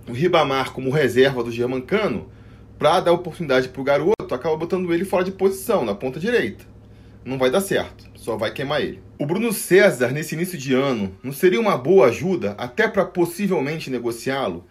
o 0.06 0.12
Ribamar 0.12 0.74
como 0.74 0.90
reserva 0.90 1.42
do 1.42 1.50
Germancano, 1.50 2.28
para 2.78 3.00
dar 3.00 3.12
oportunidade 3.12 3.70
pro 3.70 3.82
garoto, 3.82 4.34
acaba 4.34 4.54
botando 4.54 4.92
ele 4.92 5.06
fora 5.06 5.24
de 5.24 5.32
posição, 5.32 5.82
na 5.82 5.94
ponta 5.94 6.20
direita 6.20 6.75
não 7.26 7.36
vai 7.36 7.50
dar 7.50 7.60
certo, 7.60 8.08
só 8.14 8.36
vai 8.36 8.52
queimar 8.52 8.80
ele. 8.80 9.02
O 9.18 9.26
Bruno 9.26 9.52
César, 9.52 10.12
nesse 10.12 10.36
início 10.36 10.56
de 10.56 10.72
ano, 10.72 11.12
não 11.24 11.32
seria 11.32 11.60
uma 11.60 11.76
boa 11.76 12.06
ajuda 12.06 12.52
até 12.52 12.86
para 12.86 13.04
possivelmente 13.04 13.90
negociá-lo? 13.90 14.64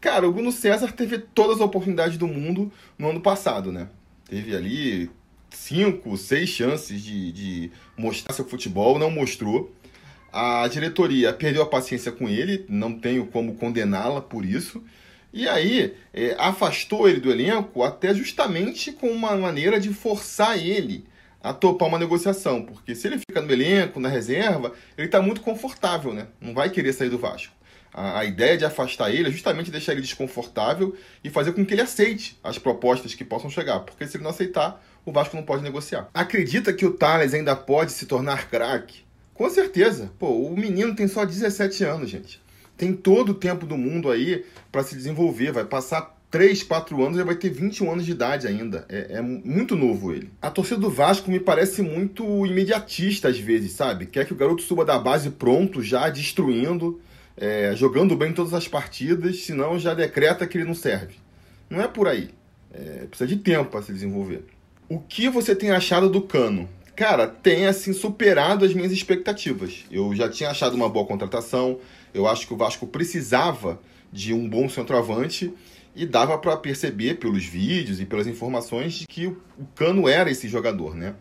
Cara, 0.00 0.26
o 0.26 0.32
Bruno 0.32 0.50
César 0.50 0.90
teve 0.92 1.18
todas 1.18 1.56
as 1.56 1.60
oportunidades 1.60 2.16
do 2.16 2.26
mundo 2.26 2.72
no 2.98 3.10
ano 3.10 3.20
passado, 3.20 3.70
né? 3.70 3.88
Teve 4.24 4.56
ali 4.56 5.10
cinco, 5.50 6.16
seis 6.16 6.48
chances 6.48 7.02
de, 7.02 7.32
de 7.32 7.70
mostrar 7.96 8.32
seu 8.32 8.44
futebol, 8.46 8.98
não 8.98 9.10
mostrou. 9.10 9.70
A 10.32 10.66
diretoria 10.68 11.32
perdeu 11.32 11.62
a 11.62 11.66
paciência 11.66 12.10
com 12.10 12.28
ele, 12.28 12.64
não 12.68 12.98
tenho 12.98 13.26
como 13.26 13.54
condená-la 13.54 14.22
por 14.22 14.46
isso. 14.46 14.82
E 15.32 15.46
aí 15.46 15.94
é, 16.14 16.34
afastou 16.38 17.06
ele 17.08 17.20
do 17.20 17.30
elenco 17.30 17.82
até 17.82 18.14
justamente 18.14 18.92
com 18.92 19.10
uma 19.10 19.36
maneira 19.36 19.78
de 19.78 19.92
forçar 19.92 20.56
ele 20.58 21.04
a 21.42 21.52
topar 21.52 21.88
uma 21.88 21.98
negociação. 21.98 22.62
Porque 22.62 22.94
se 22.94 23.06
ele 23.06 23.18
fica 23.18 23.40
no 23.40 23.52
elenco, 23.52 24.00
na 24.00 24.08
reserva, 24.08 24.72
ele 24.96 25.06
está 25.06 25.20
muito 25.20 25.40
confortável, 25.40 26.12
né? 26.12 26.26
Não 26.40 26.54
vai 26.54 26.70
querer 26.70 26.92
sair 26.92 27.10
do 27.10 27.18
Vasco. 27.18 27.52
A, 27.92 28.20
a, 28.20 28.24
ideia 28.24 28.56
de 28.56 28.64
afastar 28.64 29.10
ele 29.10 29.28
é 29.28 29.32
justamente 29.32 29.70
deixar 29.70 29.92
ele 29.92 30.02
desconfortável 30.02 30.94
e 31.24 31.30
fazer 31.30 31.52
com 31.52 31.64
que 31.64 31.72
ele 31.72 31.80
aceite 31.80 32.38
as 32.44 32.58
propostas 32.58 33.14
que 33.14 33.24
possam 33.24 33.48
chegar. 33.48 33.80
Porque 33.80 34.06
se 34.06 34.16
ele 34.16 34.24
não 34.24 34.30
aceitar, 34.30 34.84
o 35.04 35.12
Vasco 35.12 35.36
não 35.36 35.42
pode 35.42 35.62
negociar. 35.62 36.08
Acredita 36.12 36.72
que 36.72 36.84
o 36.84 36.92
Thales 36.92 37.32
ainda 37.32 37.56
pode 37.56 37.92
se 37.92 38.06
tornar 38.06 38.48
craque? 38.48 39.04
Com 39.32 39.48
certeza. 39.48 40.12
Pô, 40.18 40.28
o 40.28 40.56
menino 40.56 40.94
tem 40.94 41.08
só 41.08 41.24
17 41.24 41.84
anos, 41.84 42.10
gente. 42.10 42.42
Tem 42.76 42.92
todo 42.92 43.30
o 43.30 43.34
tempo 43.34 43.66
do 43.66 43.76
mundo 43.76 44.10
aí 44.10 44.44
para 44.70 44.82
se 44.82 44.94
desenvolver. 44.94 45.52
Vai 45.52 45.64
passar 45.64 46.17
3, 46.30 46.62
4 46.62 47.02
anos 47.04 47.18
e 47.18 47.22
vai 47.22 47.34
ter 47.34 47.50
21 47.50 47.92
anos 47.92 48.04
de 48.04 48.12
idade 48.12 48.46
ainda. 48.46 48.84
É, 48.88 49.14
é, 49.18 49.22
muito 49.22 49.74
novo 49.74 50.12
ele. 50.12 50.30
A 50.42 50.50
torcida 50.50 50.80
do 50.80 50.90
Vasco 50.90 51.30
me 51.30 51.40
parece 51.40 51.80
muito 51.80 52.46
imediatista 52.46 53.28
às 53.28 53.38
vezes, 53.38 53.72
sabe? 53.72 54.06
Quer 54.06 54.26
que 54.26 54.32
o 54.32 54.36
garoto 54.36 54.62
suba 54.62 54.84
da 54.84 54.98
base 54.98 55.30
pronto, 55.30 55.82
já 55.82 56.10
destruindo, 56.10 57.00
é, 57.36 57.74
jogando 57.74 58.14
bem 58.14 58.32
todas 58.32 58.52
as 58.52 58.68
partidas, 58.68 59.40
senão 59.44 59.78
já 59.78 59.94
decreta 59.94 60.46
que 60.46 60.58
ele 60.58 60.66
não 60.66 60.74
serve. 60.74 61.14
Não 61.70 61.80
é 61.80 61.88
por 61.88 62.06
aí. 62.06 62.30
É, 62.72 63.06
precisa 63.06 63.26
de 63.26 63.36
tempo 63.36 63.70
para 63.70 63.82
se 63.82 63.92
desenvolver. 63.92 64.44
O 64.88 64.98
que 64.98 65.28
você 65.28 65.54
tem 65.54 65.70
achado 65.70 66.10
do 66.10 66.20
Cano? 66.20 66.68
Cara, 66.94 67.26
tem 67.26 67.66
assim 67.66 67.92
superado 67.92 68.64
as 68.64 68.74
minhas 68.74 68.92
expectativas. 68.92 69.84
Eu 69.90 70.14
já 70.14 70.28
tinha 70.28 70.50
achado 70.50 70.74
uma 70.74 70.88
boa 70.88 71.06
contratação. 71.06 71.78
Eu 72.12 72.26
acho 72.26 72.46
que 72.46 72.52
o 72.52 72.56
Vasco 72.56 72.86
precisava 72.86 73.80
de 74.12 74.34
um 74.34 74.48
bom 74.48 74.68
centroavante 74.68 75.52
e 75.98 76.06
dava 76.06 76.38
para 76.38 76.56
perceber 76.56 77.14
pelos 77.14 77.44
vídeos 77.44 78.00
e 78.00 78.06
pelas 78.06 78.28
informações 78.28 78.92
de 78.94 79.06
que 79.08 79.26
o 79.26 79.36
Cano 79.74 80.08
era 80.08 80.30
esse 80.30 80.48
jogador, 80.48 80.94
né? 80.94 81.16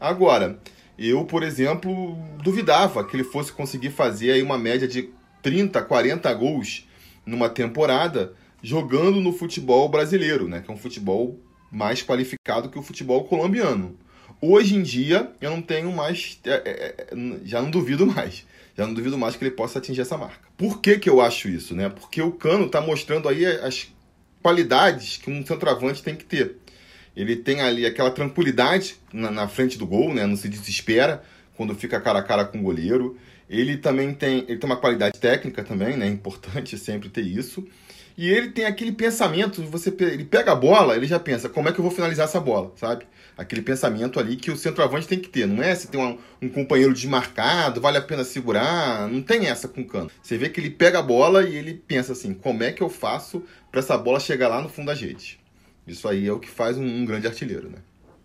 Agora, 0.00 0.58
eu, 0.98 1.26
por 1.26 1.42
exemplo, 1.42 2.16
duvidava 2.42 3.04
que 3.04 3.14
ele 3.14 3.24
fosse 3.24 3.52
conseguir 3.52 3.90
fazer 3.90 4.32
aí 4.32 4.42
uma 4.42 4.56
média 4.56 4.88
de 4.88 5.10
30, 5.42 5.82
40 5.82 6.32
gols 6.32 6.88
numa 7.26 7.50
temporada 7.50 8.32
jogando 8.62 9.20
no 9.20 9.34
futebol 9.34 9.86
brasileiro, 9.90 10.48
né? 10.48 10.62
Que 10.62 10.70
é 10.70 10.74
um 10.74 10.78
futebol 10.78 11.38
mais 11.70 12.02
qualificado 12.02 12.70
que 12.70 12.78
o 12.78 12.82
futebol 12.82 13.24
colombiano. 13.24 13.98
Hoje 14.40 14.76
em 14.76 14.82
dia, 14.82 15.30
eu 15.42 15.50
não 15.50 15.60
tenho 15.60 15.92
mais. 15.92 16.40
É, 16.44 16.50
é, 16.50 16.94
é, 16.98 17.16
já 17.44 17.60
não 17.60 17.70
duvido 17.70 18.06
mais. 18.06 18.46
Já 18.74 18.86
não 18.86 18.94
duvido 18.94 19.18
mais 19.18 19.36
que 19.36 19.44
ele 19.44 19.50
possa 19.50 19.78
atingir 19.78 20.00
essa 20.00 20.16
marca. 20.16 20.48
Por 20.56 20.80
que, 20.80 20.98
que 20.98 21.10
eu 21.10 21.20
acho 21.20 21.48
isso? 21.48 21.74
Né? 21.74 21.90
Porque 21.90 22.22
o 22.22 22.32
Cano 22.32 22.64
está 22.64 22.80
mostrando 22.80 23.28
aí 23.28 23.44
as 23.44 23.92
qualidades 24.42 25.16
que 25.16 25.30
um 25.30 25.44
centroavante 25.46 26.02
tem 26.02 26.16
que 26.16 26.24
ter. 26.24 26.56
Ele 27.16 27.36
tem 27.36 27.60
ali 27.60 27.86
aquela 27.86 28.10
tranquilidade 28.10 28.96
na, 29.12 29.30
na 29.30 29.48
frente 29.48 29.78
do 29.78 29.86
gol, 29.86 30.12
né? 30.12 30.26
não 30.26 30.36
se 30.36 30.48
desespera 30.48 31.22
quando 31.56 31.74
fica 31.74 32.00
cara 32.00 32.18
a 32.18 32.22
cara 32.22 32.44
com 32.44 32.58
o 32.58 32.62
goleiro. 32.62 33.18
Ele 33.48 33.76
também 33.76 34.14
tem, 34.14 34.44
ele 34.48 34.56
tem 34.56 34.68
uma 34.68 34.76
qualidade 34.76 35.18
técnica 35.18 35.62
também, 35.62 35.96
né? 35.96 36.06
É 36.06 36.10
importante 36.10 36.76
sempre 36.78 37.08
ter 37.08 37.22
isso. 37.22 37.66
E 38.16 38.28
ele 38.28 38.50
tem 38.50 38.66
aquele 38.66 38.92
pensamento, 38.92 39.62
você 39.62 39.94
ele 40.00 40.24
pega 40.24 40.52
a 40.52 40.54
bola, 40.54 40.96
ele 40.96 41.06
já 41.06 41.18
pensa, 41.18 41.48
como 41.48 41.68
é 41.68 41.72
que 41.72 41.78
eu 41.78 41.82
vou 41.82 41.92
finalizar 41.92 42.26
essa 42.26 42.40
bola, 42.40 42.72
sabe? 42.76 43.06
Aquele 43.36 43.62
pensamento 43.62 44.20
ali 44.20 44.36
que 44.36 44.50
o 44.50 44.56
centroavante 44.56 45.08
tem 45.08 45.18
que 45.18 45.28
ter, 45.28 45.46
não 45.46 45.62
é 45.62 45.74
se 45.74 45.88
tem 45.88 46.18
um, 46.42 46.48
companheiro 46.48 46.92
desmarcado, 46.92 47.80
vale 47.80 47.96
a 47.96 48.02
pena 48.02 48.22
segurar, 48.22 49.08
não 49.08 49.22
tem 49.22 49.46
essa 49.46 49.66
com 49.66 49.80
o 49.80 49.86
cano. 49.86 50.10
Você 50.22 50.36
vê 50.36 50.50
que 50.50 50.60
ele 50.60 50.70
pega 50.70 50.98
a 50.98 51.02
bola 51.02 51.42
e 51.42 51.56
ele 51.56 51.74
pensa 51.74 52.12
assim, 52.12 52.34
como 52.34 52.62
é 52.62 52.72
que 52.72 52.82
eu 52.82 52.90
faço 52.90 53.42
para 53.70 53.80
essa 53.80 53.96
bola 53.96 54.20
chegar 54.20 54.48
lá 54.48 54.60
no 54.60 54.68
fundo 54.68 54.86
da 54.86 54.94
rede? 54.94 55.40
Isso 55.86 56.06
aí 56.06 56.28
é 56.28 56.32
o 56.32 56.38
que 56.38 56.50
faz 56.50 56.76
um, 56.76 56.84
um 56.84 57.04
grande 57.06 57.26
artilheiro, 57.26 57.70
né? 57.70 57.78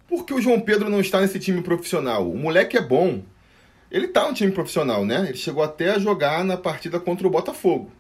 Por 0.08 0.26
que 0.26 0.34
o 0.34 0.42
João 0.42 0.60
Pedro 0.60 0.90
não 0.90 1.00
está 1.00 1.22
nesse 1.22 1.40
time 1.40 1.62
profissional? 1.62 2.30
O 2.30 2.38
moleque 2.38 2.78
é 2.78 2.82
bom. 2.82 3.24
Ele 3.90 4.08
tá 4.08 4.28
no 4.28 4.34
time 4.34 4.52
profissional, 4.52 5.06
né? 5.06 5.26
Ele 5.30 5.38
chegou 5.38 5.64
até 5.64 5.92
a 5.92 6.00
jogar 6.00 6.44
na 6.44 6.58
partida 6.58 7.00
contra 7.00 7.26
o 7.26 7.30
Botafogo 7.30 7.92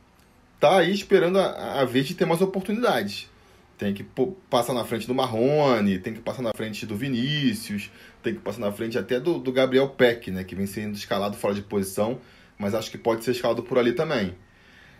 tá 0.60 0.80
aí 0.80 0.94
esperando 0.94 1.40
a, 1.40 1.82
a 1.82 1.86
vez 1.86 2.08
de 2.08 2.16
ter 2.16 2.26
mais 2.26 2.42
oportunidades. 2.42 3.30
Tem 3.78 3.94
que 3.94 4.04
passar 4.50 4.74
na 4.74 4.84
frente 4.84 5.06
do 5.06 5.14
Marrone, 5.14 6.00
tem 6.00 6.14
que 6.14 6.20
passar 6.20 6.42
na 6.42 6.52
frente 6.56 6.86
do 6.86 6.96
Vinícius, 6.96 7.92
tem 8.24 8.34
que 8.34 8.40
passar 8.40 8.60
na 8.60 8.72
frente 8.72 8.98
até 8.98 9.20
do, 9.20 9.38
do 9.38 9.52
Gabriel 9.52 9.90
Peck, 9.90 10.32
né, 10.32 10.44
que 10.44 10.56
vem 10.56 10.66
sendo 10.66 10.96
escalado 10.96 11.38
fora 11.38 11.54
de 11.54 11.62
posição, 11.62 12.20
mas 12.58 12.74
acho 12.74 12.90
que 12.90 12.98
pode 12.98 13.24
ser 13.24 13.32
escalado 13.32 13.62
por 13.62 13.78
ali 13.78 13.94
também. 13.94 14.36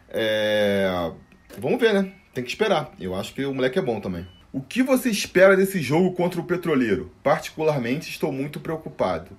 É... 0.10 1.12
Vamos 1.58 1.80
ver, 1.80 1.94
né? 1.94 2.14
Tem 2.34 2.44
que 2.44 2.52
esperar. 2.52 2.94
Eu 3.00 3.16
acho 3.16 3.34
que 3.34 3.44
o 3.44 3.54
moleque 3.54 3.80
é 3.80 3.82
bom 3.82 4.00
também. 4.00 4.28
O 4.54 4.62
que 4.62 4.84
você 4.84 5.10
espera 5.10 5.58
desse 5.58 5.82
jogo 5.82 6.14
contra 6.14 6.40
o 6.40 6.44
Petroleiro? 6.44 7.12
Particularmente, 7.24 8.10
estou 8.10 8.32
muito 8.32 8.60
preocupado. 8.60 9.32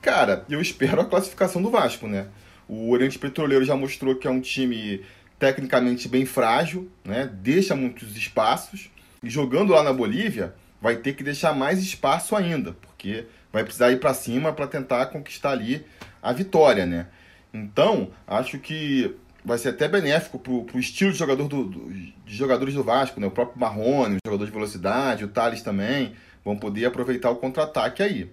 Cara, 0.00 0.44
eu 0.50 0.60
espero 0.60 1.00
a 1.00 1.04
classificação 1.04 1.62
do 1.62 1.70
Vasco, 1.70 2.06
né? 2.06 2.28
O 2.68 2.90
Oriente 2.90 3.18
Petroleiro 3.18 3.64
já 3.64 3.76
mostrou 3.76 4.16
que 4.16 4.26
é 4.26 4.30
um 4.30 4.40
time 4.40 5.02
tecnicamente 5.42 6.06
bem 6.06 6.24
frágil, 6.24 6.88
né? 7.04 7.28
deixa 7.42 7.74
muitos 7.74 8.16
espaços, 8.16 8.88
e 9.20 9.28
jogando 9.28 9.72
lá 9.72 9.82
na 9.82 9.92
Bolívia, 9.92 10.54
vai 10.80 10.94
ter 10.94 11.14
que 11.14 11.24
deixar 11.24 11.52
mais 11.52 11.80
espaço 11.80 12.36
ainda, 12.36 12.74
porque 12.74 13.26
vai 13.52 13.64
precisar 13.64 13.90
ir 13.90 13.98
para 13.98 14.14
cima 14.14 14.52
para 14.52 14.68
tentar 14.68 15.06
conquistar 15.06 15.50
ali 15.50 15.84
a 16.22 16.32
vitória, 16.32 16.86
né? 16.86 17.08
Então, 17.52 18.12
acho 18.24 18.60
que 18.60 19.16
vai 19.44 19.58
ser 19.58 19.70
até 19.70 19.88
benéfico 19.88 20.38
para 20.38 20.76
o 20.76 20.78
estilo 20.78 21.10
de, 21.10 21.18
jogador 21.18 21.48
do, 21.48 21.64
do, 21.64 21.92
de 21.92 22.36
jogadores 22.36 22.74
do 22.74 22.84
Vasco, 22.84 23.18
né? 23.18 23.26
O 23.26 23.30
próprio 23.32 23.58
Marrone, 23.58 24.18
o 24.18 24.18
jogador 24.24 24.46
de 24.46 24.52
velocidade, 24.52 25.24
o 25.24 25.28
Thales 25.28 25.60
também, 25.60 26.14
vão 26.44 26.56
poder 26.56 26.84
aproveitar 26.84 27.30
o 27.30 27.36
contra-ataque 27.36 28.00
aí. 28.00 28.30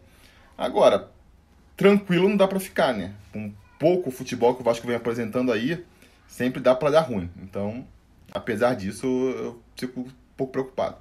Agora, 0.56 1.10
tranquilo 1.76 2.30
não 2.30 2.38
dá 2.38 2.48
para 2.48 2.60
ficar, 2.60 2.94
né? 2.94 3.14
Com 3.34 3.52
pouco 3.80 4.12
futebol 4.12 4.54
que 4.54 4.62
o 4.62 4.64
Vasco 4.64 4.86
vem 4.86 4.96
apresentando 4.96 5.52
aí, 5.52 5.84
sempre 6.30 6.62
dá 6.62 6.74
para 6.74 6.92
dar 6.92 7.02
ruim. 7.02 7.30
Então, 7.42 7.86
apesar 8.32 8.76
disso, 8.76 9.06
eu 9.06 9.60
fico 9.76 10.02
um 10.02 10.08
pouco 10.38 10.54
preocupado. 10.54 10.98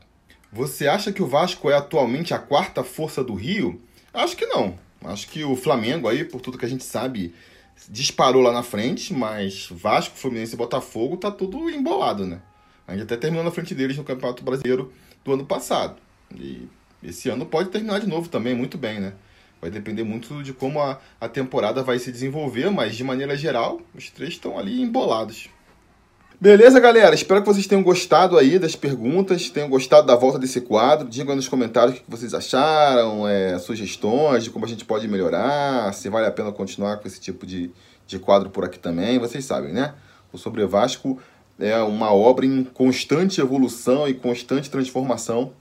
Você 0.51 0.89
acha 0.89 1.13
que 1.13 1.23
o 1.23 1.27
Vasco 1.27 1.71
é 1.71 1.77
atualmente 1.77 2.33
a 2.33 2.39
quarta 2.39 2.83
força 2.83 3.23
do 3.23 3.35
Rio? 3.35 3.81
Acho 4.13 4.37
que 4.37 4.47
não. 4.47 4.79
Acho 5.05 5.29
que 5.29 5.45
o 5.45 5.55
Flamengo 5.55 6.09
aí, 6.09 6.25
por 6.25 6.41
tudo 6.41 6.59
que 6.59 6.65
a 6.65 6.69
gente 6.69 6.83
sabe, 6.83 7.35
disparou 7.89 8.43
lá 8.43 8.51
na 8.51 8.63
frente, 8.63 9.13
mas 9.13 9.69
Vasco, 9.71 10.17
Fluminense 10.17 10.55
e 10.55 10.57
Botafogo 10.57 11.19
tá 11.19 11.31
tudo 11.31 11.69
embolado, 11.69 12.27
né? 12.27 12.41
A 12.87 12.93
gente 12.93 13.03
até 13.03 13.17
terminou 13.17 13.45
na 13.45 13.51
frente 13.51 13.75
deles 13.75 13.99
no 13.99 14.05
Campeonato 14.05 14.43
Brasileiro 14.43 14.91
do 15.23 15.35
ano 15.35 15.45
passado. 15.45 16.01
E 16.35 16.67
esse 17.03 17.29
ano 17.29 17.45
pode 17.45 17.69
terminar 17.69 18.01
de 18.01 18.09
novo 18.09 18.29
também, 18.31 18.55
muito 18.55 18.79
bem, 18.79 18.99
né? 18.99 19.13
Vai 19.61 19.71
depender 19.71 20.05
muito 20.05 20.43
de 20.43 20.53
como 20.53 20.81
a, 20.81 20.99
a 21.21 21.29
temporada 21.29 21.83
vai 21.83 21.99
se 21.99 22.13
desenvolver, 22.13 22.71
mas 22.71 22.95
de 22.95 23.03
maneira 23.03 23.37
geral, 23.37 23.81
os 23.95 24.11
três 24.11 24.31
estão 24.31 24.59
ali 24.59 24.81
embolados. 24.81 25.49
Beleza, 26.41 26.79
galera? 26.79 27.17
Espero 27.17 27.41
que 27.41 27.49
vocês 27.49 27.67
tenham 27.67 27.83
gostado 27.83 28.39
aí 28.39 28.61
das 28.61 28.77
perguntas, 28.77 29.51
tenham 29.51 29.69
gostado 29.69 30.07
da 30.07 30.15
volta 30.15 30.39
desse 30.39 30.61
quadro. 30.61 31.09
Digam 31.09 31.35
nos 31.35 31.49
comentários 31.49 31.99
o 31.99 32.01
que 32.01 32.09
vocês 32.09 32.33
acharam, 32.33 33.27
é, 33.27 33.59
sugestões 33.59 34.45
de 34.45 34.51
como 34.51 34.65
a 34.65 34.69
gente 34.69 34.85
pode 34.85 35.09
melhorar, 35.09 35.93
se 35.93 36.09
vale 36.09 36.29
a 36.29 36.31
pena 36.31 36.53
continuar 36.53 36.99
com 36.99 37.09
esse 37.09 37.19
tipo 37.21 37.45
de, 37.45 37.73
de 38.07 38.21
quadro 38.21 38.51
por 38.51 38.65
aqui 38.65 38.79
também. 38.79 39.19
Vocês 39.19 39.45
sabem, 39.45 39.73
né? 39.73 39.95
O 40.33 40.39
Sobre 40.39 40.65
Vasco 40.65 41.19
é 41.59 41.77
uma 41.83 42.13
obra 42.15 42.47
em 42.47 42.63
constante 42.63 43.41
evolução 43.41 44.07
e 44.07 44.15
constante 44.15 44.71
transformação. 44.71 45.53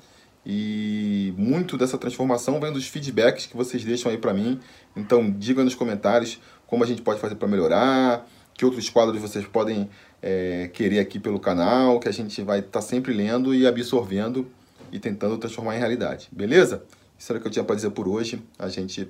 E 0.49 1.33
muito 1.37 1.77
dessa 1.77 1.97
transformação 1.97 2.57
vem 2.61 2.71
dos 2.71 2.87
feedbacks 2.87 3.47
que 3.47 3.57
vocês 3.57 3.83
deixam 3.83 4.09
aí 4.09 4.17
para 4.17 4.33
mim. 4.33 4.57
Então, 4.95 5.29
digam 5.29 5.65
nos 5.65 5.75
comentários 5.75 6.39
como 6.65 6.85
a 6.85 6.87
gente 6.87 7.01
pode 7.01 7.19
fazer 7.19 7.35
para 7.35 7.49
melhorar, 7.49 8.25
que 8.53 8.63
outros 8.63 8.89
quadros 8.89 9.21
vocês 9.21 9.45
podem 9.45 9.89
é, 10.21 10.69
querer 10.71 10.99
aqui 10.99 11.19
pelo 11.19 11.37
canal, 11.37 11.99
que 11.99 12.07
a 12.07 12.13
gente 12.13 12.41
vai 12.41 12.59
estar 12.59 12.71
tá 12.71 12.81
sempre 12.81 13.13
lendo 13.13 13.53
e 13.53 13.67
absorvendo 13.67 14.49
e 14.89 14.99
tentando 14.99 15.37
transformar 15.37 15.75
em 15.75 15.79
realidade. 15.79 16.29
Beleza? 16.31 16.81
Isso 17.19 17.29
era 17.29 17.39
o 17.39 17.41
que 17.41 17.47
eu 17.47 17.51
tinha 17.51 17.65
para 17.65 17.75
dizer 17.75 17.89
por 17.89 18.07
hoje. 18.07 18.41
A 18.57 18.69
gente 18.69 19.09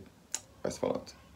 vai 0.63 0.72
se 0.72 0.79
falando. 0.79 1.27